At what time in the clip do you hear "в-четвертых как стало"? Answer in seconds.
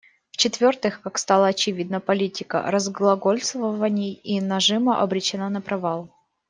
0.31-1.45